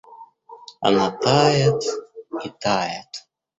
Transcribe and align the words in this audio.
Она 0.79 1.11
тает 1.21 1.83
и 2.43 2.49
тает. 2.49 3.11